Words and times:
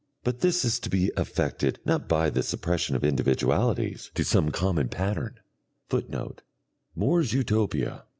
But 0.23 0.39
this 0.39 0.65
is 0.65 0.79
to 0.79 0.89
be 0.89 1.11
effected 1.15 1.77
not 1.85 2.07
by 2.07 2.31
the 2.31 2.41
suppression 2.41 2.95
of 2.95 3.03
individualities 3.03 4.09
to 4.15 4.23
some 4.23 4.49
common 4.49 4.89
pattern, 4.89 5.39
[Footnote: 5.89 6.41
More's 6.95 7.33
Utopia. 7.33 8.05